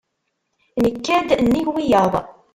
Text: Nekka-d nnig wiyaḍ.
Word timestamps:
Nekka-d 0.83 1.29
nnig 1.43 1.67
wiyaḍ. 1.75 2.13